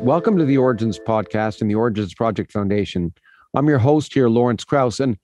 Welcome 0.00 0.36
to 0.38 0.44
the 0.44 0.58
Origins 0.58 0.98
Podcast 0.98 1.60
and 1.60 1.70
the 1.70 1.76
Origins 1.76 2.14
Project 2.14 2.52
Foundation. 2.52 3.14
I'm 3.54 3.68
your 3.68 3.78
host 3.78 4.12
here, 4.12 4.28
Lawrence 4.28 4.64
Krauss, 4.64 5.00
and 5.00 5.16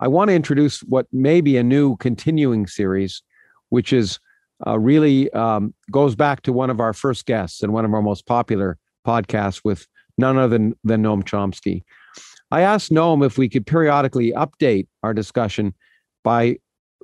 I 0.00 0.08
want 0.08 0.28
to 0.28 0.34
introduce 0.34 0.80
what 0.80 1.06
may 1.12 1.40
be 1.40 1.56
a 1.56 1.62
new 1.62 1.96
continuing 1.96 2.66
series, 2.66 3.22
which 3.70 3.92
is 3.92 4.20
uh, 4.66 4.78
really 4.78 5.30
um, 5.32 5.74
goes 5.90 6.14
back 6.14 6.42
to 6.42 6.52
one 6.52 6.70
of 6.70 6.78
our 6.78 6.92
first 6.92 7.26
guests 7.26 7.62
and 7.62 7.72
one 7.72 7.84
of 7.84 7.92
our 7.94 8.02
most 8.02 8.26
popular 8.26 8.78
podcasts 9.06 9.62
with 9.64 9.86
none 10.18 10.36
other 10.36 10.48
than, 10.48 10.74
than 10.84 11.02
Noam 11.02 11.24
Chomsky. 11.24 11.82
I 12.50 12.60
asked 12.60 12.90
Noam 12.92 13.24
if 13.24 13.38
we 13.38 13.48
could 13.48 13.66
periodically 13.66 14.32
update 14.32 14.86
our 15.02 15.14
discussion 15.14 15.74
by 16.22 16.58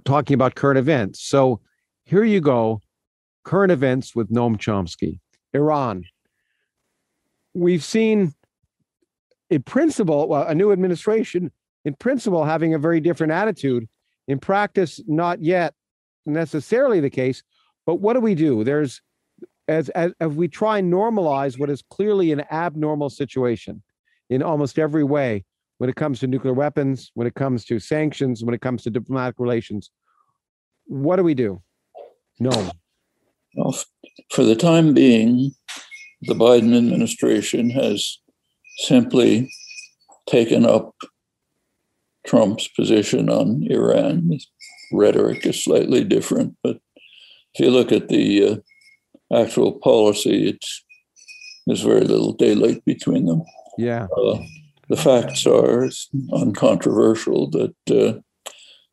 talking 0.04 0.34
about 0.34 0.54
current 0.54 0.78
events. 0.78 1.22
So 1.22 1.60
here 2.04 2.24
you 2.24 2.40
go 2.40 2.80
current 3.44 3.72
events 3.72 4.14
with 4.14 4.30
Noam 4.30 4.56
Chomsky. 4.56 5.20
Iran. 5.52 6.04
We've 7.54 7.84
seen, 7.84 8.34
in 9.50 9.62
principle, 9.62 10.28
well, 10.28 10.46
a 10.46 10.54
new 10.54 10.72
administration, 10.72 11.52
in 11.84 11.94
principle, 11.94 12.44
having 12.44 12.74
a 12.74 12.78
very 12.78 13.00
different 13.00 13.32
attitude. 13.32 13.88
In 14.26 14.38
practice, 14.38 15.00
not 15.06 15.42
yet 15.42 15.74
necessarily 16.26 17.00
the 17.00 17.10
case. 17.10 17.42
But 17.86 17.96
what 17.96 18.14
do 18.14 18.20
we 18.20 18.34
do? 18.34 18.64
There's 18.64 19.02
as, 19.68 19.88
as, 19.90 20.12
as 20.20 20.32
we 20.32 20.48
try 20.48 20.78
and 20.78 20.92
normalize 20.92 21.58
what 21.58 21.70
is 21.70 21.82
clearly 21.82 22.32
an 22.32 22.42
abnormal 22.50 23.10
situation 23.10 23.82
in 24.30 24.42
almost 24.42 24.78
every 24.78 25.04
way 25.04 25.44
when 25.78 25.90
it 25.90 25.96
comes 25.96 26.20
to 26.20 26.26
nuclear 26.26 26.54
weapons, 26.54 27.10
when 27.14 27.26
it 27.26 27.34
comes 27.34 27.64
to 27.66 27.78
sanctions, 27.78 28.44
when 28.44 28.54
it 28.54 28.60
comes 28.60 28.82
to 28.82 28.90
diplomatic 28.90 29.36
relations. 29.38 29.90
What 30.86 31.16
do 31.16 31.22
we 31.22 31.34
do? 31.34 31.62
No. 32.40 32.70
Well, 33.56 33.76
for 34.30 34.44
the 34.44 34.56
time 34.56 34.94
being, 34.94 35.52
the 36.26 36.34
Biden 36.34 36.76
administration 36.76 37.70
has 37.70 38.18
simply 38.78 39.50
taken 40.26 40.64
up 40.64 40.94
Trump's 42.26 42.68
position 42.68 43.28
on 43.28 43.66
Iran. 43.68 44.30
His 44.30 44.46
rhetoric 44.92 45.44
is 45.46 45.62
slightly 45.62 46.04
different, 46.04 46.56
but 46.62 46.78
if 47.54 47.60
you 47.60 47.70
look 47.70 47.92
at 47.92 48.08
the 48.08 48.46
uh, 48.46 49.36
actual 49.36 49.72
policy, 49.72 50.48
it's 50.48 50.84
there's 51.66 51.82
very 51.82 52.04
little 52.04 52.32
daylight 52.32 52.84
between 52.84 53.26
them. 53.26 53.42
Yeah. 53.78 54.06
Uh, 54.16 54.38
the 54.88 54.96
facts 54.96 55.46
are 55.46 55.88
uncontroversial 56.32 57.50
that 57.50 57.74
uh, 57.90 58.20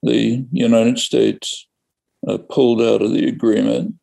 the 0.04 0.46
United 0.52 0.98
States 1.00 1.68
uh, 2.28 2.38
pulled 2.38 2.82
out 2.82 3.02
of 3.02 3.12
the 3.12 3.28
agreement, 3.28 3.96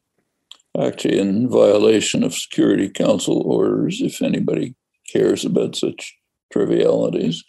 actually 0.81 1.19
in 1.19 1.49
violation 1.49 2.23
of 2.23 2.35
Security 2.35 2.89
Council 2.89 3.43
orders, 3.43 4.01
if 4.01 4.23
anybody 4.23 4.75
cares 5.11 5.45
about 5.45 5.77
such 5.77 6.17
trivialities, 6.53 7.43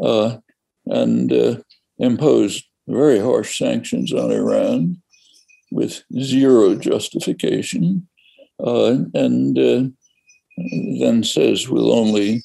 uh, 0.00 0.36
and 0.86 1.32
uh, 1.32 1.56
imposed 1.98 2.64
very 2.88 3.18
harsh 3.18 3.58
sanctions 3.58 4.12
on 4.12 4.30
Iran 4.30 5.02
with 5.70 6.04
zero 6.20 6.74
justification, 6.74 8.06
uh, 8.64 8.96
and 9.14 9.58
uh, 9.58 9.84
then 11.00 11.24
says 11.24 11.68
we'll 11.68 11.92
only 11.92 12.42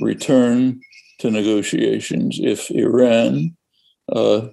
return 0.00 0.80
to 1.20 1.30
negotiations 1.30 2.40
if 2.42 2.70
Iran 2.70 3.56
uh, 4.12 4.48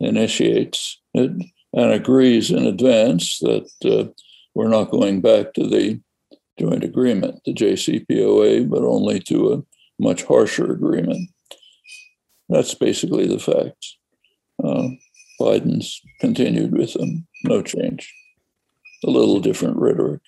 initiates 0.00 1.00
it 1.14 1.30
and 1.72 1.92
agrees 1.92 2.50
in 2.50 2.64
advance 2.66 3.38
that 3.40 3.68
uh, 3.84 4.10
we're 4.58 4.66
not 4.66 4.90
going 4.90 5.20
back 5.20 5.54
to 5.54 5.68
the 5.68 6.00
joint 6.58 6.82
agreement, 6.82 7.40
the 7.44 7.54
JCPOA, 7.54 8.68
but 8.68 8.82
only 8.82 9.20
to 9.20 9.52
a 9.52 9.62
much 10.02 10.24
harsher 10.24 10.72
agreement. 10.72 11.30
That's 12.48 12.74
basically 12.74 13.28
the 13.28 13.38
facts. 13.38 13.98
Uh, 14.62 14.88
Biden's 15.40 16.02
continued 16.20 16.76
with 16.76 16.94
them, 16.94 17.28
no 17.44 17.62
change. 17.62 18.12
A 19.04 19.10
little 19.10 19.38
different 19.38 19.76
rhetoric. 19.76 20.22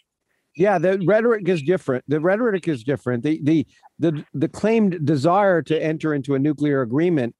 Yeah, 0.54 0.78
the 0.78 1.02
rhetoric 1.04 1.48
is 1.48 1.60
different. 1.60 2.04
The 2.06 2.20
rhetoric 2.20 2.68
is 2.68 2.84
different. 2.84 3.24
The 3.24 3.40
the 3.42 3.66
the 3.98 4.24
the 4.32 4.48
claimed 4.48 5.04
desire 5.04 5.60
to 5.62 5.82
enter 5.82 6.14
into 6.14 6.36
a 6.36 6.38
nuclear 6.38 6.82
agreement 6.82 7.34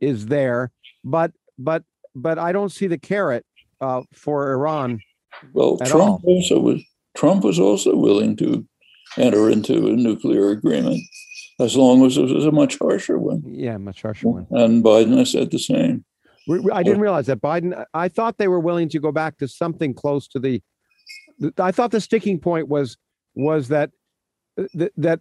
is 0.00 0.26
there, 0.26 0.72
but 1.04 1.30
but 1.60 1.84
but 2.16 2.40
I 2.40 2.50
don't 2.50 2.72
see 2.72 2.88
the 2.88 2.98
carrot 2.98 3.46
uh, 3.80 4.02
for 4.12 4.50
Iran. 4.50 4.98
Well, 5.52 5.78
Trump 5.78 6.24
all. 6.24 6.36
also 6.36 6.58
was 6.58 6.82
Trump 7.16 7.44
was 7.44 7.58
also 7.58 7.94
willing 7.96 8.36
to 8.36 8.66
enter 9.16 9.50
into 9.50 9.88
a 9.88 9.92
nuclear 9.92 10.50
agreement 10.50 11.00
as 11.60 11.76
long 11.76 12.04
as 12.04 12.16
it 12.16 12.22
was 12.28 12.46
a 12.46 12.50
much 12.50 12.78
harsher 12.78 13.18
one. 13.18 13.42
Yeah, 13.46 13.76
much 13.76 14.02
harsher 14.02 14.28
one. 14.28 14.46
And 14.50 14.82
Biden 14.84 15.16
has 15.18 15.30
said 15.30 15.50
the 15.50 15.58
same. 15.58 16.04
I 16.72 16.82
didn't 16.82 17.00
realize 17.00 17.26
that 17.26 17.40
Biden. 17.40 17.84
I 17.94 18.08
thought 18.08 18.36
they 18.38 18.48
were 18.48 18.60
willing 18.60 18.88
to 18.90 18.98
go 19.00 19.12
back 19.12 19.38
to 19.38 19.48
something 19.48 19.94
close 19.94 20.28
to 20.28 20.38
the. 20.38 20.62
I 21.58 21.72
thought 21.72 21.90
the 21.90 22.00
sticking 22.00 22.38
point 22.38 22.68
was 22.68 22.96
was 23.34 23.68
that 23.68 23.90
that 24.94 25.20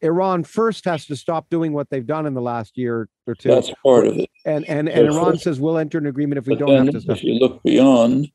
Iran 0.00 0.44
first 0.44 0.84
has 0.86 1.06
to 1.06 1.16
stop 1.16 1.50
doing 1.50 1.72
what 1.72 1.90
they've 1.90 2.06
done 2.06 2.26
in 2.26 2.34
the 2.34 2.40
last 2.40 2.78
year 2.78 3.08
or 3.26 3.34
two. 3.34 3.50
That's 3.50 3.70
part 3.82 4.06
of 4.06 4.16
it. 4.16 4.30
And 4.46 4.64
and, 4.68 4.88
and 4.88 5.08
Iran 5.08 5.38
says 5.38 5.60
we'll 5.60 5.78
enter 5.78 5.98
an 5.98 6.06
agreement 6.06 6.38
if 6.38 6.46
we 6.46 6.54
But 6.54 6.66
don't 6.66 6.86
have 6.86 6.94
to 6.94 7.00
stop. 7.00 7.16
if 7.16 7.24
you 7.24 7.34
look 7.34 7.62
beyond, 7.62 8.28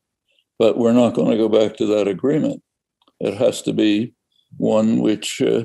but 0.57 0.77
we're 0.77 0.93
not 0.93 1.13
going 1.13 1.31
to 1.31 1.37
go 1.37 1.49
back 1.49 1.77
to 1.77 1.85
that 1.87 2.07
agreement. 2.07 2.61
It 3.19 3.35
has 3.35 3.61
to 3.63 3.73
be 3.73 4.13
one 4.57 5.01
which 5.01 5.41
uh, 5.41 5.63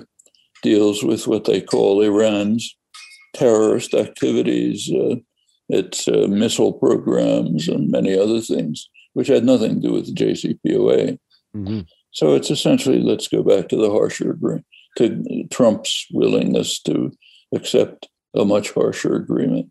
deals 0.62 1.02
with 1.02 1.26
what 1.26 1.44
they 1.44 1.60
call 1.60 2.02
Iran's 2.02 2.76
terrorist 3.34 3.94
activities, 3.94 4.90
uh, 4.92 5.16
its 5.68 6.08
uh, 6.08 6.26
missile 6.28 6.72
programs, 6.72 7.68
and 7.68 7.90
many 7.90 8.18
other 8.18 8.40
things, 8.40 8.88
which 9.14 9.28
had 9.28 9.44
nothing 9.44 9.76
to 9.80 9.88
do 9.88 9.92
with 9.92 10.06
the 10.06 10.12
JCPOA. 10.12 11.18
Mhm. 11.54 11.86
So 12.12 12.34
it's 12.34 12.50
essentially 12.50 13.00
let's 13.00 13.28
go 13.28 13.42
back 13.42 13.68
to 13.68 13.76
the 13.76 13.90
harsher 13.90 14.30
agreement, 14.32 14.66
to 14.98 15.44
Trump's 15.50 16.06
willingness 16.12 16.80
to 16.82 17.12
accept 17.54 18.08
a 18.34 18.44
much 18.44 18.72
harsher 18.72 19.14
agreement. 19.14 19.70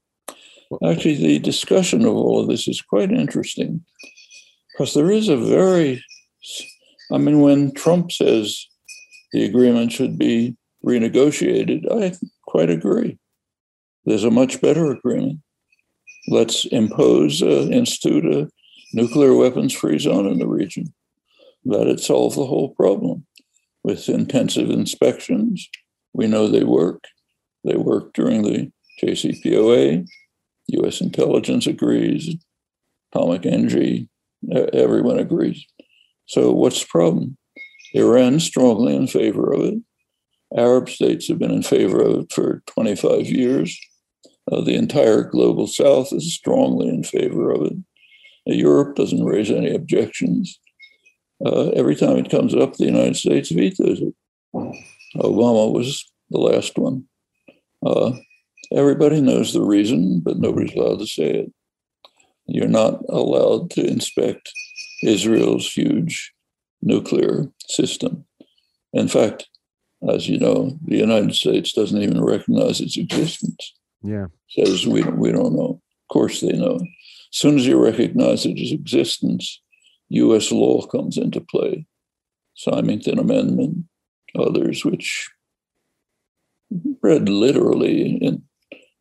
Actually, 0.86 1.16
the 1.16 1.40
discussion 1.40 2.06
of 2.06 2.16
all 2.16 2.40
of 2.40 2.48
this 2.48 2.68
is 2.68 2.82
quite 2.82 3.12
interesting 3.12 3.84
because 4.80 4.94
there 4.94 5.12
is 5.12 5.28
a 5.28 5.36
very, 5.36 6.02
I 7.12 7.18
mean, 7.18 7.42
when 7.42 7.74
Trump 7.74 8.14
says 8.14 8.66
the 9.34 9.44
agreement 9.44 9.92
should 9.92 10.18
be 10.18 10.56
renegotiated, 10.86 11.84
I 11.92 12.16
quite 12.48 12.70
agree. 12.70 13.20
There's 14.06 14.24
a 14.24 14.32
much 14.32 14.62
better 14.62 14.90
agreement. 14.90 15.40
Let's 16.30 16.64
impose, 16.64 17.44
uh, 17.44 17.68
institute 17.70 18.24
a 18.24 18.50
nuclear 18.94 19.36
weapons 19.36 19.74
free 19.74 20.00
zone 20.00 20.26
in 20.28 20.40
the 20.40 20.48
region. 20.48 20.94
That'd 21.66 22.00
solve 22.00 22.36
the 22.36 22.46
whole 22.46 22.70
problem 22.76 23.26
with 23.84 24.08
intensive 24.08 24.70
inspections. 24.70 25.68
We 26.14 26.26
know 26.26 26.48
they 26.48 26.64
work. 26.64 27.04
They 27.66 27.76
work 27.76 28.14
during 28.14 28.44
the 28.44 28.72
JCPOA. 29.04 30.08
US 30.68 31.02
intelligence 31.02 31.68
agrees. 31.68 32.34
Atomic 33.12 33.46
energy, 33.46 34.08
everyone 34.74 35.20
agrees. 35.20 35.66
So, 36.26 36.52
what's 36.52 36.82
the 36.82 36.88
problem? 36.88 37.38
Iran's 37.94 38.44
strongly 38.44 38.96
in 38.96 39.08
favor 39.08 39.52
of 39.52 39.62
it. 39.62 39.76
Arab 40.56 40.90
states 40.90 41.28
have 41.28 41.40
been 41.40 41.52
in 41.52 41.64
favor 41.64 42.02
of 42.02 42.24
it 42.24 42.32
for 42.32 42.64
25 42.68 43.28
years. 43.28 43.80
Uh, 44.52 44.62
the 44.62 44.76
entire 44.76 45.24
global 45.24 45.68
south 45.68 46.12
is 46.12 46.34
strongly 46.34 46.88
in 46.88 47.04
favor 47.04 47.52
of 47.52 47.64
it. 47.64 47.74
Uh, 48.50 48.54
Europe 48.54 48.96
doesn't 48.96 49.24
raise 49.24 49.52
any 49.52 49.74
objections. 49.74 50.60
Uh, 51.46 51.70
every 51.70 51.96
time 51.96 52.18
it 52.18 52.32
comes 52.32 52.56
up, 52.56 52.76
the 52.76 52.86
United 52.86 53.16
States 53.16 53.52
vetoes 53.52 54.02
it. 54.02 54.14
Obama 55.16 55.72
was 55.72 56.12
the 56.30 56.40
last 56.40 56.78
one. 56.78 57.06
Uh, 57.86 58.12
everybody 58.74 59.22
knows 59.22 59.54
the 59.54 59.62
reason, 59.62 60.20
but 60.20 60.38
nobody's 60.38 60.74
allowed 60.74 61.00
to 61.00 61.08
say 61.08 61.30
it. 61.30 61.54
You're 62.52 62.68
not 62.68 63.02
allowed 63.10 63.72
to 63.72 63.86
inspect 63.86 64.52
Israel's 65.04 65.72
huge 65.72 66.34
nuclear 66.82 67.46
system. 67.68 68.26
In 68.94 69.08
fact, 69.08 69.48
as 70.08 70.28
you 70.28 70.40
know, 70.40 70.78
the 70.86 70.98
United 70.98 71.36
States 71.36 71.74
doesn't 71.74 72.02
even 72.02 72.24
recognize 72.24 72.80
its 72.80 72.98
existence. 72.98 73.74
Yeah. 74.02 74.28
Says 74.50 74.88
we 74.88 75.02
don't, 75.02 75.18
we 75.18 75.32
don't 75.32 75.56
know. 75.56 75.82
Of 75.82 76.14
course, 76.14 76.42
they 76.42 76.54
know. 76.54 76.76
As 76.76 77.38
soon 77.38 77.58
as 77.58 77.68
you 77.68 77.84
recognize 77.84 78.46
its 78.46 78.72
existence, 78.72 79.62
U.S. 80.10 80.52
law 80.52 80.86
comes 80.88 81.18
into 81.18 81.42
play. 81.42 81.86
Symington 82.56 83.20
Amendment, 83.20 83.86
others, 84.36 84.84
which 84.84 85.30
read 87.02 87.30
literally 87.30 88.20
and 88.22 88.42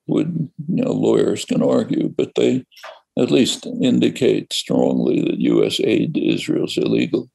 would 0.07 0.51
you 0.69 0.85
know 0.85 0.93
lawyers 0.93 1.45
can 1.45 1.63
argue, 1.63 2.09
but 2.09 2.35
they 2.35 2.65
at 3.19 3.31
least 3.31 3.67
indicate 3.67 4.53
strongly 4.53 5.21
that 5.23 5.41
U.S. 5.41 5.81
aid 5.81 6.15
to 6.15 6.27
Israel 6.35 6.65
is 6.67 6.77
illegal 6.79 7.31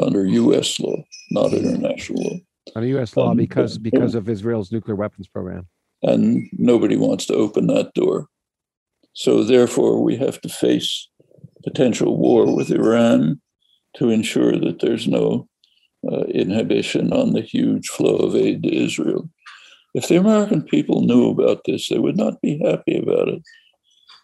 under 0.00 0.24
U.S. 0.26 0.78
law, 0.80 0.96
not 1.30 1.52
international 1.52 2.22
law. 2.22 2.36
under 2.76 2.88
U.S. 2.88 3.16
law 3.16 3.30
Um, 3.30 3.36
because 3.36 3.76
but- 3.78 3.82
because 3.90 4.14
of 4.14 4.28
Israel's 4.28 4.72
nuclear 4.72 4.96
weapons 4.96 5.28
program. 5.28 5.66
and 6.02 6.48
nobody 6.52 6.96
wants 6.96 7.26
to 7.26 7.34
open 7.34 7.66
that 7.68 7.92
door. 7.94 8.26
So, 9.12 9.42
therefore, 9.44 10.02
we 10.02 10.16
have 10.16 10.40
to 10.42 10.48
face 10.48 11.08
potential 11.64 12.16
war 12.16 12.54
with 12.56 12.70
Iran 12.70 13.40
to 13.96 14.08
ensure 14.08 14.52
that 14.56 14.78
there's 14.80 15.06
no 15.08 15.48
uh, 16.10 16.22
inhibition 16.42 17.12
on 17.12 17.32
the 17.34 17.42
huge 17.42 17.88
flow 17.88 18.16
of 18.16 18.34
aid 18.36 18.62
to 18.62 18.72
Israel. 18.74 19.28
If 19.92 20.06
the 20.08 20.16
American 20.16 20.62
people 20.62 21.02
knew 21.02 21.28
about 21.28 21.62
this, 21.66 21.88
they 21.88 21.98
would 21.98 22.16
not 22.16 22.40
be 22.40 22.62
happy 22.64 22.96
about 22.96 23.28
it, 23.28 23.42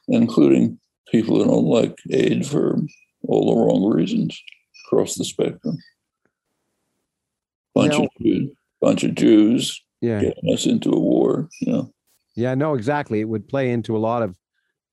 including 0.09 0.79
people 1.11 1.37
who 1.39 1.45
don't 1.45 1.65
like 1.67 1.99
aid 2.11 2.47
for 2.47 2.79
all 3.29 3.55
the 3.55 3.61
wrong 3.61 3.93
reasons 3.93 4.41
across 4.87 5.15
the 5.15 5.25
spectrum. 5.25 5.79
Bunch 7.75 7.93
Now- 7.93 8.05
of 8.05 8.09
Jews, 8.21 8.51
bunch 8.81 9.05
of 9.05 9.15
Jews 9.15 9.83
Yeah, 10.01 10.21
getting 10.21 10.53
us 10.53 10.67
into 10.67 10.91
a 10.91 10.99
war. 10.99 11.49
You 11.61 11.73
know. 11.73 11.93
yeah, 12.35 12.55
no, 12.55 12.75
exactly. 12.75 13.21
It 13.21 13.29
would 13.29 13.49
play 13.49 13.71
into 13.71 13.97
a 13.97 13.99
lot 13.99 14.23
of, 14.23 14.37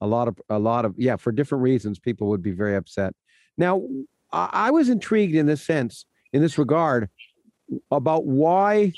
a 0.02 0.08
lot 0.08 0.28
of, 0.28 0.38
a 0.50 0.60
lot 0.60 0.86
of, 0.86 0.96
yeah, 0.98 1.16
for 1.16 1.32
different 1.32 1.62
reasons, 1.64 2.00
people 2.00 2.28
would 2.30 2.42
be 2.44 2.52
very 2.52 2.76
upset. 2.76 3.14
Now, 3.58 3.84
I, 4.32 4.50
I 4.52 4.72
was 4.72 4.90
intrigued 4.90 5.36
in 5.36 5.46
this 5.46 5.62
sense, 5.62 6.06
in 6.34 6.42
this 6.42 6.58
regard, 6.58 7.10
about 7.92 8.26
why. 8.26 8.94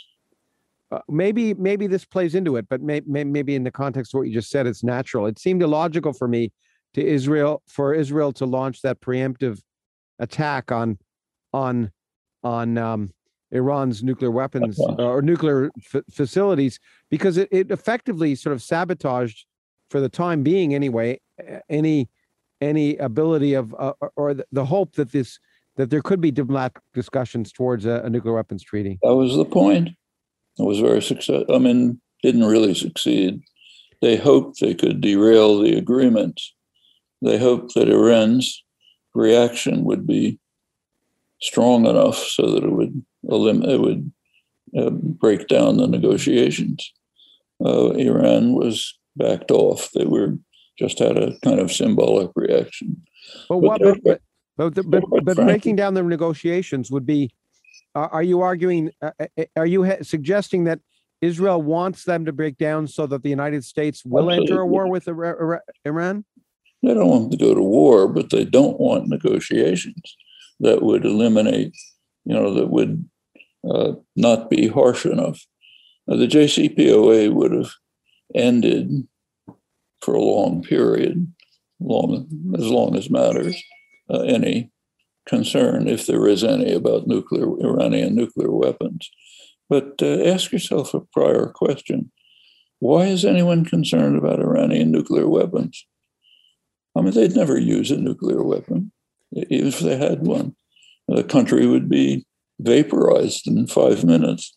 Uh, 0.92 1.00
maybe 1.10 1.56
maybe 1.56 1.88
this 1.88 2.06
plays 2.06 2.36
into 2.36 2.58
it, 2.58 2.68
but 2.70 2.80
may, 2.80 3.02
may, 3.08 3.24
maybe 3.24 3.56
in 3.56 3.64
the 3.64 3.72
context 3.72 4.14
of 4.14 4.20
what 4.20 4.28
you 4.28 4.34
just 4.34 4.52
said, 4.52 4.68
it's 4.68 4.84
natural. 4.84 5.26
It 5.26 5.40
seemed 5.40 5.64
illogical 5.64 6.14
for 6.14 6.28
me 6.28 6.52
to 6.96 7.06
Israel 7.06 7.62
for 7.68 7.94
Israel 7.94 8.32
to 8.32 8.46
launch 8.46 8.82
that 8.82 9.02
preemptive 9.02 9.62
attack 10.20 10.72
on 10.72 10.98
on 11.54 11.92
on 12.42 12.78
um, 12.78 13.12
Iran's 13.52 14.02
nuclear 14.02 14.32
weapons 14.32 14.80
Uh-huh. 14.80 15.04
or 15.06 15.22
nuclear 15.22 15.70
f- 15.94 16.04
facilities 16.12 16.80
because 17.10 17.36
it, 17.38 17.50
it 17.52 17.70
effectively 17.70 18.34
sort 18.36 18.54
of 18.54 18.62
sabotaged, 18.64 19.46
for 19.90 20.00
the 20.00 20.10
time 20.10 20.42
being 20.42 20.74
anyway, 20.74 21.20
any 21.70 22.10
any 22.62 22.96
ability 22.98 23.54
of 23.56 23.74
uh, 23.78 23.94
or- 24.02 24.12
or 24.16 24.34
the, 24.34 24.46
the 24.54 24.66
hope 24.66 24.94
that 24.96 25.12
this 25.12 25.38
that 25.76 25.90
there 25.90 26.02
could 26.02 26.22
be 26.22 26.32
diplomatic 26.32 26.78
discussions 26.94 27.52
towards 27.52 27.86
a, 27.86 27.96
a 28.06 28.10
nuclear 28.10 28.34
weapons 28.36 28.64
treaty. 28.64 28.98
That 29.04 29.16
was 29.16 29.36
the 29.36 29.44
point. 29.44 29.90
It 30.58 30.64
was 30.64 30.80
very 30.80 31.02
successful. 31.02 31.54
I 31.54 31.60
mean, 31.60 32.00
didn't 32.24 32.46
really 32.46 32.74
succeed. 32.74 33.42
They 34.02 34.16
hoped 34.16 34.62
they 34.62 34.74
could 34.74 35.02
derail 35.02 35.60
the 35.60 35.76
agreement. 35.78 36.40
They 37.26 37.40
hoped 37.40 37.74
that 37.74 37.90
Iran's 37.90 38.64
reaction 39.16 39.84
would 39.84 40.06
be 40.06 40.40
strong 41.42 41.88
enough 41.88 42.18
so 42.18 42.52
that 42.52 42.64
it 42.64 42.72
would 42.72 43.04
elim- 43.28 43.64
it 43.64 43.80
would 43.82 44.12
uh, 44.78 44.92
break 44.92 45.48
down 45.48 45.78
the 45.78 45.88
negotiations. 45.88 46.94
Uh, 47.64 47.92
Iran 47.92 48.54
was 48.54 48.98
backed 49.16 49.50
off. 49.50 49.90
They 49.94 50.06
were 50.06 50.36
just 50.78 51.00
had 51.00 51.18
a 51.18 51.38
kind 51.40 51.60
of 51.60 51.72
symbolic 51.72 52.30
reaction. 52.36 53.02
But 53.50 53.60
But 53.60 53.80
what? 53.80 53.82
But 54.04 54.22
but 54.58 54.76
but, 54.76 55.04
but, 55.10 55.36
frankly- 55.36 55.44
breaking 55.46 55.76
down 55.78 55.96
the 55.96 56.04
negotiations 56.04 56.92
would 56.92 57.06
be. 57.06 57.34
Are, 57.96 58.10
are 58.10 58.24
you 58.24 58.42
arguing? 58.42 58.92
Uh, 59.02 59.12
uh, 59.20 59.46
are 59.56 59.66
you 59.66 59.84
ha- 59.86 60.04
suggesting 60.04 60.66
that 60.66 60.80
Israel 61.22 61.62
wants 61.62 62.04
them 62.04 62.26
to 62.26 62.34
break 62.34 62.58
down 62.58 62.88
so 62.88 63.08
that 63.08 63.24
the 63.24 63.30
United 63.30 63.64
States 63.64 64.04
will 64.06 64.30
enter 64.30 64.60
a 64.62 64.66
war 64.66 64.88
with 64.88 65.08
Ira- 65.08 65.38
Ira- 65.40 65.62
Iran? 65.86 66.26
They 66.86 66.94
don't 66.94 67.10
want 67.10 67.32
to 67.32 67.38
go 67.38 67.56
to 67.56 67.62
war, 67.62 68.08
but 68.08 68.30
they 68.30 68.46
don't 68.46 68.80
want 68.80 69.08
negotiations 69.08 70.18
that 70.60 70.84
would 70.84 71.04
eliminate, 71.04 71.74
you 72.26 72.34
know, 72.34 72.54
that 72.54 72.70
would 72.70 73.10
uh, 73.68 73.94
not 74.16 74.52
be 74.52 74.68
harsh 74.68 75.06
enough. 75.06 75.42
Uh, 76.08 76.16
the 76.18 76.28
JCPOA 76.28 77.34
would 77.34 77.52
have 77.52 77.72
ended 78.36 79.08
for 80.02 80.14
a 80.14 80.22
long 80.22 80.62
period, 80.62 81.34
long 81.80 82.28
as 82.56 82.68
long 82.68 82.96
as 82.96 83.10
matters, 83.10 83.62
uh, 84.10 84.20
any 84.20 84.72
concern, 85.26 85.88
if 85.88 86.06
there 86.06 86.28
is 86.28 86.44
any, 86.44 86.72
about 86.72 87.08
nuclear 87.08 87.48
Iranian 87.66 88.14
nuclear 88.14 88.52
weapons. 88.52 89.10
But 89.68 89.96
uh, 90.04 90.24
ask 90.24 90.52
yourself 90.52 90.94
a 90.94 91.02
prior 91.02 91.48
question: 91.48 92.12
Why 92.78 93.06
is 93.06 93.26
anyone 93.26 93.66
concerned 93.66 94.18
about 94.18 94.40
Iranian 94.40 94.92
nuclear 94.92 95.28
weapons? 95.28 95.88
I 96.96 97.02
mean, 97.02 97.14
they'd 97.14 97.36
never 97.36 97.58
use 97.60 97.92
a 97.92 97.98
nuclear 97.98 98.42
weapon, 98.44 98.92
even 99.34 99.68
if 99.68 99.80
they 99.80 99.98
had 99.98 100.22
one. 100.26 100.56
The 101.08 101.24
country 101.24 101.68
would 101.68 101.90
be 101.90 102.26
vaporized 102.60 103.48
in 103.48 103.68
five 103.68 104.04
minutes. 104.04 104.56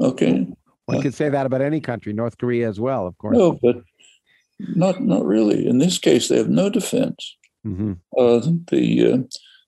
Okay, 0.00 0.46
One 0.86 1.02
could 1.02 1.14
say 1.14 1.28
that 1.28 1.46
about 1.46 1.60
any 1.62 1.80
country, 1.80 2.12
North 2.12 2.38
Korea 2.38 2.68
as 2.68 2.78
well, 2.78 3.06
of 3.06 3.16
course. 3.18 3.36
no, 3.36 3.58
but 3.62 3.76
not 4.60 5.02
not 5.02 5.24
really. 5.24 5.66
In 5.66 5.78
this 5.78 5.98
case, 5.98 6.28
they 6.28 6.36
have 6.36 6.48
no 6.50 6.68
defense. 6.70 7.36
hmm 7.64 7.92
Uh, 8.16 8.40
the 8.70 9.12
uh, 9.12 9.18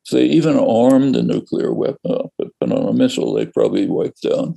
if 0.04 0.10
they 0.12 0.24
even 0.24 0.56
armed 0.58 1.16
a 1.16 1.22
nuclear 1.22 1.72
weapon, 1.72 2.10
uh, 2.10 2.24
weapon 2.38 2.72
on 2.76 2.88
a 2.88 2.92
missile, 2.92 3.34
they 3.34 3.46
probably 3.46 3.86
wiped 3.86 4.22
down. 4.22 4.54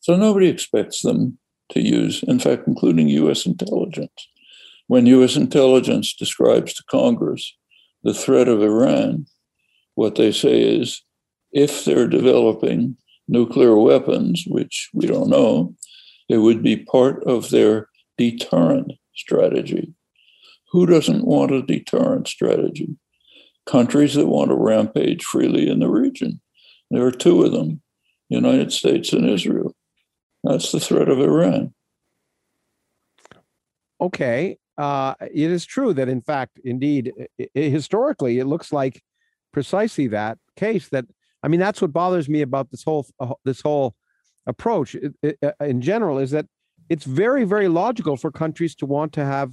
So 0.00 0.16
nobody 0.16 0.48
expects 0.48 1.02
them 1.02 1.38
to 1.70 1.80
use, 1.80 2.22
in 2.24 2.38
fact, 2.38 2.66
including 2.66 3.08
U.S. 3.08 3.46
intelligence. 3.46 4.28
When 4.86 5.06
U.S. 5.06 5.36
intelligence 5.36 6.14
describes 6.14 6.74
to 6.74 6.84
Congress 6.90 7.56
the 8.02 8.14
threat 8.14 8.48
of 8.48 8.62
Iran, 8.62 9.26
what 9.94 10.16
they 10.16 10.30
say 10.30 10.60
is 10.60 11.02
if 11.52 11.84
they're 11.84 12.08
developing 12.08 12.96
nuclear 13.26 13.76
weapons, 13.76 14.44
which 14.46 14.90
we 14.92 15.06
don't 15.06 15.30
know, 15.30 15.74
it 16.28 16.38
would 16.38 16.62
be 16.62 16.76
part 16.76 17.24
of 17.24 17.50
their 17.50 17.88
deterrent 18.18 18.92
strategy. 19.14 19.94
Who 20.72 20.86
doesn't 20.86 21.24
want 21.24 21.52
a 21.52 21.62
deterrent 21.62 22.28
strategy? 22.28 22.96
Countries 23.66 24.14
that 24.14 24.26
want 24.26 24.50
to 24.50 24.56
rampage 24.56 25.24
freely 25.24 25.70
in 25.70 25.78
the 25.78 25.88
region. 25.88 26.40
There 26.90 27.06
are 27.06 27.12
two 27.12 27.42
of 27.44 27.52
them 27.52 27.80
United 28.28 28.72
States 28.72 29.12
and 29.12 29.28
Israel. 29.28 29.74
That's 30.42 30.72
the 30.72 30.80
threat 30.80 31.08
of 31.08 31.20
Iran. 31.20 31.72
Okay. 34.00 34.58
Uh, 34.76 35.14
it 35.20 35.50
is 35.50 35.64
true 35.64 35.92
that, 35.94 36.08
in 36.08 36.20
fact, 36.20 36.58
indeed, 36.64 37.12
i- 37.40 37.48
i- 37.56 37.60
historically, 37.60 38.38
it 38.38 38.46
looks 38.46 38.72
like 38.72 39.02
precisely 39.52 40.06
that 40.08 40.38
case. 40.56 40.88
That 40.88 41.06
I 41.42 41.48
mean, 41.48 41.60
that's 41.60 41.80
what 41.82 41.92
bothers 41.92 42.28
me 42.28 42.40
about 42.42 42.70
this 42.70 42.82
whole 42.82 43.06
uh, 43.20 43.34
this 43.44 43.60
whole 43.60 43.94
approach 44.46 44.96
i- 44.96 45.28
i- 45.28 45.36
uh, 45.46 45.64
in 45.64 45.80
general 45.80 46.18
is 46.18 46.30
that 46.32 46.46
it's 46.88 47.04
very, 47.04 47.44
very 47.44 47.68
logical 47.68 48.16
for 48.16 48.30
countries 48.30 48.74
to 48.76 48.86
want 48.86 49.12
to 49.14 49.24
have 49.24 49.52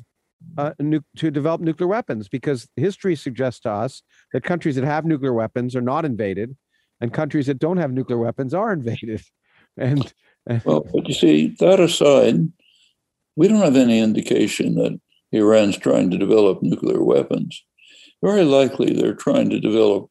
uh, 0.57 0.73
nu- 0.79 1.01
to 1.15 1.29
develop 1.29 1.61
nuclear 1.61 1.87
weapons 1.87 2.27
because 2.27 2.67
history 2.75 3.15
suggests 3.15 3.61
to 3.61 3.69
us 3.69 4.01
that 4.33 4.43
countries 4.43 4.75
that 4.75 4.83
have 4.83 5.05
nuclear 5.05 5.33
weapons 5.33 5.75
are 5.75 5.81
not 5.81 6.03
invaded, 6.03 6.57
and 6.99 7.13
countries 7.13 7.45
that 7.45 7.59
don't 7.59 7.77
have 7.77 7.91
nuclear 7.93 8.17
weapons 8.17 8.53
are 8.53 8.73
invaded. 8.79 9.21
And 9.77 10.11
Well, 10.65 10.81
but 10.91 11.07
you 11.07 11.13
see, 11.13 11.55
that 11.59 11.79
aside, 11.79 12.51
we 13.35 13.47
don't 13.47 13.61
have 13.61 13.75
any 13.75 13.99
indication 13.99 14.73
that 14.75 14.99
Iran's 15.31 15.77
trying 15.77 16.11
to 16.11 16.17
develop 16.17 16.61
nuclear 16.61 17.03
weapons. 17.03 17.63
Very 18.23 18.43
likely 18.43 18.93
they're 18.93 19.15
trying 19.15 19.49
to 19.49 19.59
develop 19.59 20.09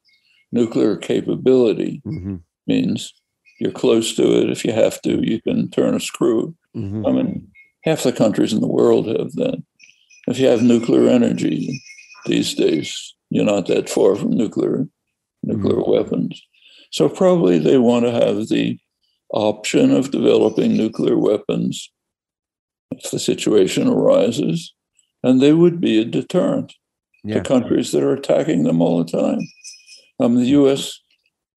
nuclear 0.52 0.96
capability, 0.96 2.02
Mhm, 2.06 2.40
means 2.66 3.12
you're 3.60 3.70
close 3.72 4.14
to 4.16 4.22
it. 4.42 4.50
If 4.50 4.64
you 4.64 4.72
have 4.72 5.00
to, 5.02 5.20
you 5.26 5.40
can 5.40 5.68
turn 5.70 5.94
a 5.94 6.00
screw. 6.00 6.54
mhm. 6.76 7.06
I 7.06 7.12
mean, 7.12 7.48
half 7.84 8.02
the 8.04 8.12
countries 8.12 8.52
in 8.52 8.60
the 8.60 8.68
world 8.68 9.06
have 9.08 9.32
that. 9.32 9.62
If 10.28 10.38
you 10.38 10.46
have 10.46 10.62
nuclear 10.62 11.08
energy 11.08 11.80
these 12.26 12.54
days, 12.54 13.14
you're 13.30 13.44
not 13.44 13.66
that 13.66 13.88
far 13.90 14.14
from 14.16 14.30
nuclear 14.36 14.88
nuclear 15.42 15.82
weapons. 15.82 16.40
So 16.90 17.08
probably 17.08 17.58
they 17.58 17.78
want 17.78 18.04
to 18.04 18.12
have 18.12 18.48
the 18.48 18.78
option 19.32 19.90
of 19.92 20.10
developing 20.10 20.76
nuclear 20.76 21.16
weapons 21.16 21.90
if 22.92 23.10
the 23.10 23.18
situation 23.18 23.88
arises, 23.88 24.74
and 25.22 25.40
they 25.40 25.52
would 25.52 25.80
be 25.80 26.00
a 26.00 26.04
deterrent 26.04 26.74
yeah. 27.24 27.36
to 27.36 27.40
countries 27.42 27.92
that 27.92 28.02
are 28.02 28.12
attacking 28.12 28.64
them 28.64 28.80
all 28.80 29.02
the 29.02 29.10
time. 29.10 29.40
Um, 30.18 30.36
the 30.36 30.46
U.S. 30.46 31.00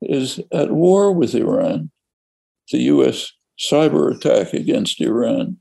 is 0.02 0.40
at 0.52 0.72
war 0.72 1.12
with 1.12 1.36
Iran. 1.36 1.92
The 2.72 2.80
U.S. 2.80 3.32
cyber 3.60 4.16
attack 4.16 4.54
against 4.54 5.02
Iran 5.02 5.58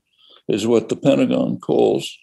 is 0.47 0.67
what 0.67 0.89
the 0.89 0.95
Pentagon 0.95 1.59
calls, 1.59 2.17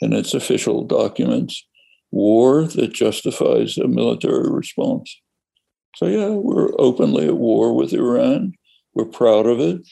in 0.00 0.12
its 0.12 0.34
official 0.34 0.84
documents, 0.84 1.66
war 2.10 2.64
that 2.64 2.92
justifies 2.92 3.78
a 3.78 3.88
military 3.88 4.50
response. 4.50 5.20
So, 5.96 6.06
yeah, 6.06 6.28
we're 6.28 6.70
openly 6.78 7.26
at 7.26 7.36
war 7.36 7.74
with 7.74 7.92
Iran. 7.92 8.54
We're 8.94 9.06
proud 9.06 9.46
of 9.46 9.60
it. 9.60 9.82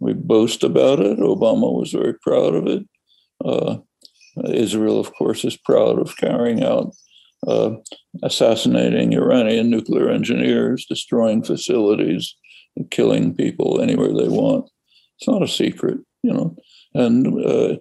We 0.00 0.12
boast 0.12 0.62
about 0.64 1.00
it. 1.00 1.18
Obama 1.18 1.72
was 1.78 1.92
very 1.92 2.14
proud 2.14 2.54
of 2.54 2.66
it. 2.66 2.86
Uh, 3.44 3.78
Israel, 4.48 4.98
of 4.98 5.12
course, 5.14 5.44
is 5.44 5.56
proud 5.56 5.98
of 5.98 6.16
carrying 6.16 6.62
out 6.62 6.94
uh, 7.46 7.76
assassinating 8.22 9.12
Iranian 9.12 9.70
nuclear 9.70 10.10
engineers, 10.10 10.86
destroying 10.86 11.42
facilities, 11.42 12.34
killing 12.90 13.34
people 13.34 13.80
anywhere 13.80 14.08
they 14.08 14.28
want. 14.28 14.68
It's 15.18 15.28
not 15.28 15.42
a 15.42 15.48
secret, 15.48 15.98
you 16.22 16.32
know. 16.32 16.56
And 16.94 17.44
uh, 17.44 17.76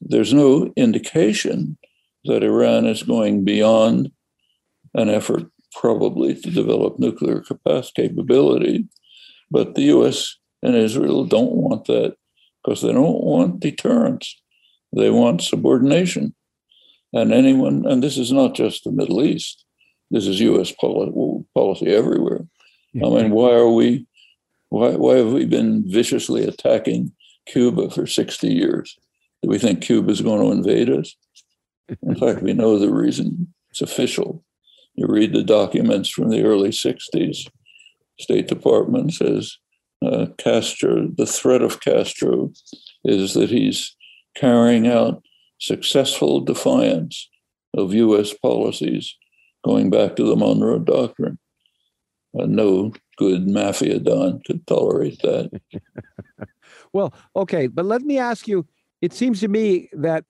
there's 0.00 0.34
no 0.34 0.72
indication 0.76 1.78
that 2.24 2.42
Iran 2.42 2.86
is 2.86 3.02
going 3.02 3.44
beyond 3.44 4.10
an 4.94 5.08
effort, 5.08 5.44
probably, 5.72 6.34
to 6.34 6.50
develop 6.50 6.98
nuclear 6.98 7.40
capacity 7.40 8.08
capability. 8.08 8.88
But 9.50 9.74
the 9.74 9.82
US 9.82 10.36
and 10.62 10.74
Israel 10.74 11.24
don't 11.24 11.52
want 11.52 11.86
that 11.86 12.16
because 12.62 12.82
they 12.82 12.92
don't 12.92 13.22
want 13.22 13.60
deterrence. 13.60 14.40
They 14.92 15.10
want 15.10 15.42
subordination. 15.42 16.34
And 17.12 17.32
anyone, 17.32 17.86
and 17.86 18.02
this 18.02 18.18
is 18.18 18.32
not 18.32 18.54
just 18.54 18.84
the 18.84 18.92
Middle 18.92 19.22
East, 19.22 19.64
this 20.10 20.26
is 20.26 20.40
US 20.40 20.72
policy, 20.72 21.44
policy 21.54 21.86
everywhere. 21.86 22.46
I 22.96 23.08
mean, 23.08 23.30
why 23.30 23.52
are 23.52 23.70
we, 23.70 24.06
why, 24.68 24.90
why 24.96 25.16
have 25.16 25.32
we 25.32 25.44
been 25.44 25.84
viciously 25.88 26.44
attacking 26.44 27.12
Cuba 27.46 27.90
for 27.90 28.06
60 28.06 28.48
years? 28.48 28.98
Do 29.42 29.48
we 29.48 29.58
think 29.58 29.80
Cuba 29.80 30.10
is 30.10 30.20
going 30.20 30.40
to 30.40 30.52
invade 30.52 30.90
us? 30.90 31.14
In 32.02 32.16
fact, 32.16 32.42
we 32.42 32.52
know 32.52 32.78
the 32.78 32.92
reason. 32.92 33.52
It's 33.70 33.80
official. 33.80 34.44
You 34.94 35.06
read 35.06 35.32
the 35.32 35.44
documents 35.44 36.10
from 36.10 36.30
the 36.30 36.42
early 36.42 36.70
60s. 36.70 37.48
State 38.18 38.48
Department 38.48 39.14
says 39.14 39.56
uh, 40.04 40.26
Castro, 40.38 41.08
the 41.16 41.26
threat 41.26 41.62
of 41.62 41.80
Castro 41.80 42.52
is 43.04 43.34
that 43.34 43.50
he's 43.50 43.96
carrying 44.40 44.86
out 44.88 45.22
successful 45.58 46.40
defiance 46.40 47.28
of 47.76 47.92
US 47.94 48.32
policies 48.32 49.14
going 49.64 49.90
back 49.90 50.16
to 50.16 50.24
the 50.24 50.34
Monroe 50.36 50.78
Doctrine. 50.78 51.38
Uh, 52.38 52.46
no 52.46 52.92
good 53.18 53.46
mafia 53.48 53.98
don 53.98 54.40
could 54.46 54.66
tolerate 54.66 55.20
that. 55.22 55.50
well, 56.92 57.12
okay, 57.36 57.66
but 57.66 57.84
let 57.84 58.02
me 58.02 58.18
ask 58.18 58.48
you 58.48 58.66
it 59.02 59.12
seems 59.12 59.40
to 59.40 59.48
me 59.48 59.88
that 59.92 60.24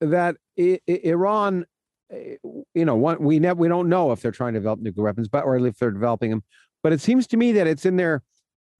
that 0.00 0.36
I- 0.58 0.80
I- 0.88 1.00
Iran, 1.04 1.64
eh, 2.10 2.36
you 2.74 2.84
know, 2.84 2.96
one, 2.96 3.22
we 3.22 3.38
never 3.38 3.58
we 3.58 3.68
don't 3.68 3.88
know 3.88 4.12
if 4.12 4.20
they're 4.20 4.32
trying 4.32 4.52
to 4.54 4.60
develop 4.60 4.80
nuclear 4.80 5.04
weapons, 5.04 5.28
but 5.28 5.44
or 5.44 5.56
if 5.66 5.78
they're 5.78 5.90
developing 5.90 6.30
them. 6.30 6.44
But 6.82 6.92
it 6.92 7.00
seems 7.00 7.26
to 7.28 7.36
me 7.36 7.52
that 7.52 7.66
it's 7.66 7.86
in 7.86 7.96
there 7.96 8.22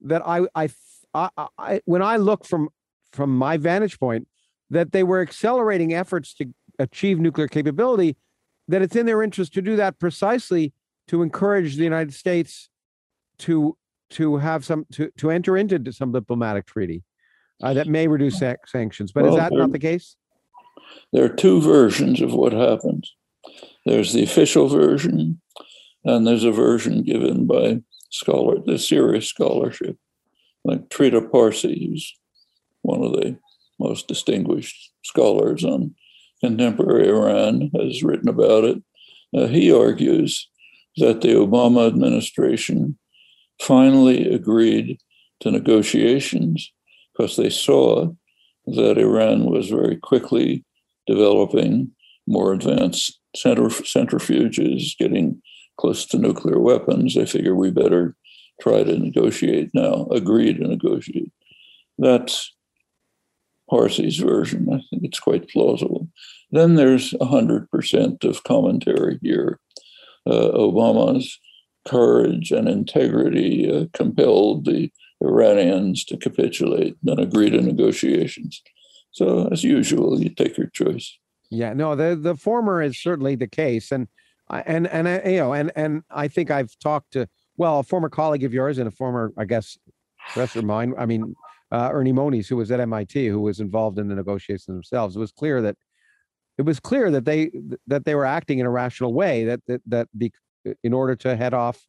that 0.02 0.22
I 0.26 0.46
I, 0.54 0.68
I, 1.14 1.28
I 1.58 1.80
when 1.86 2.02
I 2.02 2.18
look 2.18 2.44
from 2.44 2.68
from 3.12 3.36
my 3.36 3.56
vantage 3.56 3.98
point 3.98 4.26
that 4.70 4.92
they 4.92 5.02
were 5.02 5.20
accelerating 5.20 5.92
efforts 5.94 6.34
to 6.34 6.46
achieve 6.78 7.18
nuclear 7.18 7.48
capability. 7.48 8.16
That 8.68 8.82
it's 8.82 8.96
in 8.96 9.06
their 9.06 9.22
interest 9.22 9.52
to 9.54 9.62
do 9.62 9.76
that 9.76 9.98
precisely 9.98 10.72
to 11.08 11.22
encourage 11.22 11.76
the 11.76 11.84
United 11.84 12.14
States 12.14 12.70
to 13.38 13.76
to 14.10 14.36
have 14.36 14.64
some 14.64 14.86
to 14.92 15.10
to 15.18 15.30
enter 15.30 15.56
into 15.56 15.92
some 15.92 16.12
diplomatic 16.12 16.66
treaty 16.66 17.02
uh, 17.62 17.74
that 17.74 17.88
may 17.88 18.06
reduce 18.06 18.38
sanctions. 18.38 19.12
But 19.12 19.24
Well, 19.24 19.34
is 19.34 19.38
that 19.40 19.50
there- 19.50 19.58
not 19.58 19.72
the 19.72 19.78
case? 19.78 20.16
There 21.12 21.24
are 21.24 21.34
two 21.34 21.60
versions 21.60 22.20
of 22.20 22.34
what 22.34 22.52
happens. 22.52 23.14
There's 23.86 24.12
the 24.12 24.22
official 24.22 24.68
version, 24.68 25.40
and 26.04 26.26
there's 26.26 26.44
a 26.44 26.52
version 26.52 27.02
given 27.02 27.46
by 27.46 27.80
scholar, 28.10 28.58
the 28.64 28.78
serious 28.78 29.26
scholarship, 29.26 29.96
like 30.64 30.88
Trita 30.88 31.30
Parsi, 31.30 31.88
who's 31.88 32.14
one 32.82 33.02
of 33.02 33.12
the 33.12 33.36
most 33.78 34.08
distinguished 34.08 34.92
scholars 35.02 35.64
on 35.64 35.94
contemporary 36.40 37.08
Iran, 37.08 37.70
has 37.78 38.02
written 38.02 38.28
about 38.28 38.64
it. 38.64 38.82
Uh, 39.34 39.46
he 39.46 39.72
argues 39.72 40.48
that 40.96 41.20
the 41.20 41.28
Obama 41.28 41.86
administration 41.86 42.98
finally 43.60 44.32
agreed 44.32 44.98
to 45.40 45.50
negotiations 45.50 46.72
because 47.12 47.36
they 47.36 47.50
saw 47.50 48.12
that 48.66 48.98
Iran 48.98 49.46
was 49.46 49.68
very 49.68 49.96
quickly 49.96 50.64
developing 51.06 51.90
more 52.26 52.52
advanced 52.52 53.18
centrif- 53.36 53.86
centrifuges, 53.86 54.96
getting 54.98 55.40
close 55.76 56.06
to 56.06 56.18
nuclear 56.18 56.58
weapons. 56.58 57.14
They 57.14 57.26
figure 57.26 57.54
we 57.54 57.70
better 57.70 58.16
try 58.60 58.84
to 58.84 58.98
negotiate 58.98 59.70
now, 59.74 60.06
agree 60.10 60.54
to 60.54 60.66
negotiate. 60.66 61.32
That's 61.98 62.52
Parsi's 63.72 64.18
version. 64.18 64.68
I 64.70 64.82
think 64.90 65.02
it's 65.02 65.18
quite 65.18 65.48
plausible. 65.48 66.08
Then 66.50 66.74
there's 66.74 67.12
100% 67.14 68.24
of 68.24 68.44
commentary 68.44 69.18
here. 69.22 69.58
Uh, 70.26 70.50
Obama's 70.52 71.38
courage 71.88 72.52
and 72.52 72.68
integrity 72.68 73.72
uh, 73.72 73.86
compelled 73.94 74.66
the 74.66 74.90
Iranians 75.22 76.04
to 76.04 76.18
capitulate 76.18 76.96
and 77.06 77.18
agree 77.18 77.48
to 77.48 77.62
negotiations. 77.62 78.62
So, 79.12 79.48
as 79.50 79.64
usual, 79.64 80.20
you 80.20 80.28
take 80.28 80.58
your 80.58 80.68
choice. 80.68 81.18
Yeah, 81.50 81.72
no, 81.72 81.94
the 81.94 82.16
the 82.16 82.34
former 82.34 82.82
is 82.82 83.00
certainly 83.00 83.34
the 83.34 83.46
case, 83.46 83.92
and 83.92 84.08
and 84.48 84.86
and 84.86 85.08
I, 85.08 85.22
you 85.24 85.38
know, 85.38 85.52
and 85.52 85.70
and 85.76 86.02
I 86.10 86.28
think 86.28 86.50
I've 86.50 86.78
talked 86.78 87.12
to 87.12 87.28
well 87.56 87.80
a 87.80 87.82
former 87.82 88.08
colleague 88.08 88.44
of 88.44 88.54
yours 88.54 88.78
and 88.78 88.88
a 88.88 88.90
former, 88.90 89.32
I 89.36 89.44
guess, 89.44 89.76
professor 90.32 90.60
of 90.60 90.64
mine. 90.64 90.94
I 90.96 91.04
mean, 91.04 91.34
uh, 91.72 91.88
Ernie 91.90 92.12
Moniz, 92.12 92.48
who 92.48 92.56
was 92.56 92.70
at 92.70 92.80
MIT, 92.80 93.26
who 93.26 93.40
was 93.40 93.58
involved 93.58 93.98
in 93.98 94.08
the 94.08 94.14
negotiations 94.14 94.66
themselves. 94.66 95.16
It 95.16 95.20
was 95.20 95.32
clear 95.32 95.62
that 95.62 95.76
it 96.58 96.62
was 96.62 96.78
clear 96.78 97.10
that 97.10 97.24
they 97.24 97.50
that 97.86 98.04
they 98.04 98.14
were 98.14 98.26
acting 98.26 98.58
in 98.58 98.66
a 98.66 98.70
rational 98.70 99.14
way. 99.14 99.44
That 99.44 99.60
that 99.66 99.80
that 99.86 100.08
be, 100.16 100.32
in 100.84 100.92
order 100.92 101.16
to 101.16 101.34
head 101.34 101.54
off 101.54 101.80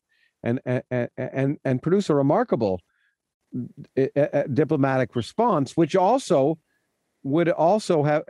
and 0.42 0.62
and 0.66 1.10
and 1.18 1.58
and 1.66 1.82
produce 1.82 2.10
a 2.10 2.16
remarkable 2.16 2.80
diplomatic 4.54 5.16
response, 5.16 5.76
which 5.76 5.96
also 5.96 6.58
would 7.24 7.50
also 7.50 8.04
have 8.04 8.24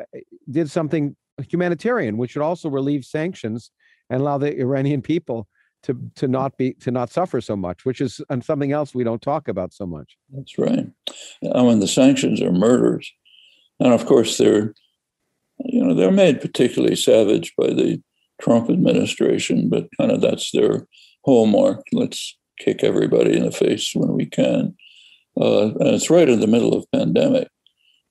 did 0.49 0.71
something 0.71 1.15
humanitarian, 1.47 2.17
which 2.17 2.35
would 2.35 2.43
also 2.43 2.69
relieve 2.69 3.05
sanctions 3.05 3.71
and 4.09 4.21
allow 4.21 4.39
the 4.39 4.59
Iranian 4.59 5.01
people 5.13 5.47
to 5.83 5.97
to 6.15 6.27
not 6.27 6.57
be 6.57 6.73
to 6.75 6.91
not 6.91 7.11
suffer 7.11 7.41
so 7.41 7.55
much, 7.55 7.85
which 7.85 8.01
is 8.01 8.21
and 8.29 8.43
something 8.43 8.71
else 8.71 8.95
we 8.95 9.03
don't 9.03 9.21
talk 9.21 9.47
about 9.47 9.73
so 9.73 9.85
much. 9.85 10.17
That's 10.31 10.57
right. 10.57 10.87
I 11.53 11.61
mean, 11.61 11.79
the 11.79 11.87
sanctions 11.87 12.41
are 12.41 12.51
murders, 12.51 13.11
and 13.79 13.93
of 13.93 14.05
course 14.05 14.37
they're, 14.37 14.73
you 15.59 15.83
know, 15.83 15.93
they're 15.93 16.11
made 16.11 16.41
particularly 16.41 16.95
savage 16.95 17.53
by 17.57 17.67
the 17.67 18.01
Trump 18.41 18.69
administration, 18.69 19.69
but 19.69 19.87
kind 19.97 20.11
of 20.11 20.21
that's 20.21 20.51
their 20.51 20.87
hallmark. 21.25 21.83
Let's 21.91 22.37
kick 22.59 22.83
everybody 22.83 23.35
in 23.35 23.43
the 23.43 23.51
face 23.51 23.91
when 23.93 24.13
we 24.13 24.25
can, 24.25 24.75
uh, 25.39 25.65
and 25.65 25.89
it's 25.89 26.09
right 26.09 26.29
in 26.29 26.39
the 26.39 26.47
middle 26.47 26.73
of 26.73 26.91
pandemic, 26.91 27.49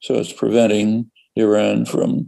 so 0.01 0.15
it's 0.15 0.33
preventing 0.33 1.11
Iran 1.37 1.87
from 1.87 2.27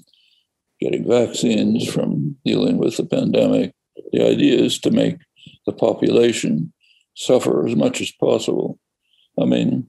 getting 0.81 1.07
vaccines, 1.07 1.87
from 1.87 2.37
dealing 2.45 2.79
with 2.79 2.97
the 2.97 3.05
pandemic. 3.05 3.73
The 4.13 4.25
idea 4.25 4.59
is 4.59 4.79
to 4.81 4.91
make 4.91 5.19
the 5.67 5.73
population 5.73 6.73
suffer 7.15 7.67
as 7.67 7.75
much 7.77 8.01
as 8.01 8.11
possible. 8.13 8.79
I 9.41 9.45
mean, 9.45 9.89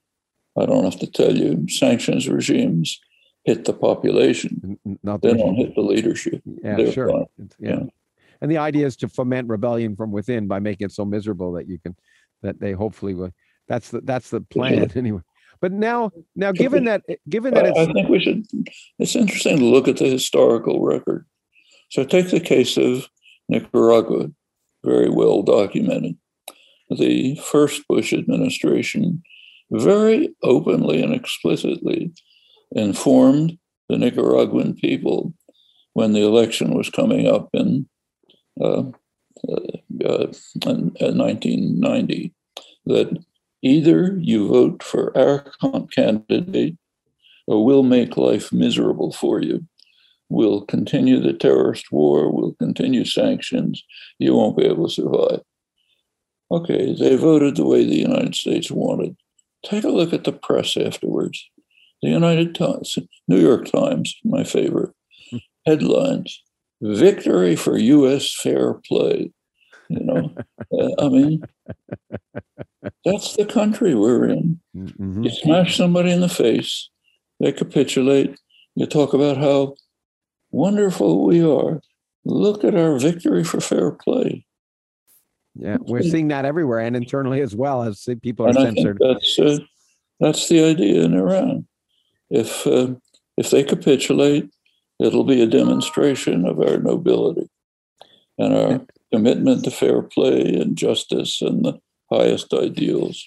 I 0.58 0.66
don't 0.66 0.84
have 0.84 1.00
to 1.00 1.08
tell 1.08 1.36
you, 1.36 1.68
sanctions 1.68 2.28
regimes 2.30 3.00
hit 3.44 3.66
the 3.66 3.74
population. 3.74 4.80
Not 5.04 5.22
They 5.22 5.32
the- 5.34 5.38
don't 5.38 5.56
hit 5.56 5.76
the 5.76 5.82
leadership. 5.82 6.42
yeah, 6.64 6.78
They're 6.78 6.92
sure. 6.92 7.10
It's- 7.38 7.56
yeah. 7.60 7.84
And 8.42 8.52
the 8.52 8.58
idea 8.58 8.86
is 8.86 8.96
to 8.98 9.08
foment 9.08 9.48
rebellion 9.50 9.96
from 9.96 10.12
within 10.12 10.48
by 10.48 10.60
making 10.60 10.86
it 10.86 10.92
so 10.92 11.06
miserable 11.06 11.54
that 11.54 11.68
you 11.70 11.80
can 11.80 11.96
that 12.42 12.60
they 12.60 12.74
hopefully 12.74 13.14
will. 13.14 13.32
That's 13.68 13.90
the 13.92 14.02
that's 14.02 14.30
the 14.30 14.42
plan 14.42 14.92
anyway. 14.96 15.22
But 15.62 15.72
now 15.72 16.12
now 16.36 16.52
given 16.52 16.84
that 16.86 17.04
given 17.30 17.54
that 17.54 17.66
I, 17.66 17.84
I 17.84 17.86
think 17.94 18.10
we 18.10 18.20
should, 18.20 18.46
it's 19.00 19.16
interesting 19.16 19.58
to 19.60 19.66
look 19.66 19.88
at 19.88 19.98
the 19.98 20.06
historical 20.10 20.84
record. 20.84 21.26
So 21.90 22.04
take 22.04 22.30
the 22.30 22.40
case 22.42 22.78
of 22.78 23.08
Nicaragua, 23.48 24.32
very 24.86 25.10
well 25.10 25.42
documented. 25.42 26.18
The 26.90 27.36
first 27.36 27.88
Bush 27.88 28.14
administration 28.14 29.24
very 29.72 30.34
openly 30.44 31.02
and 31.02 31.14
explicitly 31.14 32.14
informed 32.72 33.58
the 33.90 33.98
Nicaraguan 33.98 34.76
people 34.76 35.34
when 35.94 36.14
the 36.14 36.22
election 36.22 36.76
was 36.76 36.90
coming 36.90 37.28
up 37.28 37.50
in, 37.54 37.88
uh, 38.62 38.84
uh, 39.50 40.28
in, 40.66 40.92
in 41.00 41.18
1990 41.18 42.34
that 42.86 43.18
either 43.62 44.18
you 44.20 44.48
vote 44.48 44.84
for 44.84 45.18
our 45.18 45.46
candidate 45.92 46.78
or 47.48 47.66
we'll 47.66 47.84
make 47.84 48.18
life 48.18 48.52
miserable 48.52 49.12
for 49.12 49.42
you. 49.42 49.66
We'll 50.30 50.62
continue 50.62 51.20
the 51.20 51.34
terrorist 51.34 51.92
war, 51.92 52.32
we'll 52.32 52.54
continue 52.60 53.06
sanctions, 53.06 53.84
you 54.20 54.34
won't 54.34 54.58
be 54.58 54.66
able 54.66 54.88
to 54.88 54.94
survive. 54.94 55.42
Okay, 56.52 56.96
they 56.98 57.16
voted 57.16 57.56
the 57.56 57.66
way 57.66 57.84
the 57.86 57.96
United 57.98 58.36
States 58.36 58.70
wanted. 58.72 59.16
Take 59.64 59.84
a 59.84 59.90
look 59.90 60.14
at 60.14 60.24
the 60.24 60.32
press 60.32 60.78
afterwards. 60.78 61.44
The 62.02 62.10
United 62.10 62.54
Times, 62.56 62.98
New 63.28 63.40
York 63.40 63.66
Times, 63.72 64.16
my 64.24 64.44
favorite, 64.44 64.92
headlines 65.66 66.42
Victory 66.82 67.56
for 67.56 67.78
US 67.78 68.34
fair 68.36 68.74
play. 68.88 69.32
You 69.90 70.00
know, 70.04 70.36
Uh, 70.72 71.06
I 71.06 71.10
mean, 71.10 71.42
That's 73.04 73.36
the 73.36 73.46
country 73.46 73.96
we're 73.96 74.30
in. 74.30 74.60
Mhm. 74.76 75.24
You 75.24 75.30
smash 75.32 75.78
somebody 75.78 76.12
in 76.12 76.22
the 76.22 76.30
face, 76.30 76.90
they 77.40 77.52
capitulate. 77.52 78.36
You 78.76 78.86
talk 78.86 79.14
about 79.14 79.38
how 79.38 79.76
wonderful 80.56 81.26
we 81.26 81.46
are. 81.46 81.82
Look 82.24 82.64
at 82.64 82.76
our 82.76 82.98
victory 82.98 83.44
for 83.44 83.60
fair 83.60 83.92
play. 83.92 84.46
Yeah, 85.54 85.78
we're 85.80 86.02
seeing 86.02 86.30
that 86.30 86.46
everywhere 86.46 86.80
and 86.80 86.96
internally 86.96 87.42
as 87.42 87.56
well 87.56 87.84
as 87.84 88.08
people 88.22 88.46
are 88.46 88.50
And 88.50 88.58
I 88.58 88.64
think 88.66 88.78
censored. 88.78 89.02
that's 89.02 89.40
uh, 89.40 89.60
that's 90.20 90.50
the 90.50 90.64
idea 90.64 91.04
in 91.04 91.14
Iran. 91.14 91.68
If 92.30 92.66
uh, 92.68 92.96
if 93.38 93.52
they 93.52 93.64
capitulate, 93.64 94.50
it'll 95.00 95.24
be 95.24 95.42
a 95.42 95.48
demonstration 95.48 96.46
of 96.46 96.60
our 96.60 96.78
nobility 96.78 97.50
and 98.38 98.54
our 98.54 98.82
commitment 99.14 99.64
to 99.64 99.72
fair 99.72 100.02
play 100.02 100.56
and 100.56 100.76
justice 100.76 101.42
and 101.42 101.64
the 101.64 101.80
highest 102.12 102.54
ideals. 102.54 103.26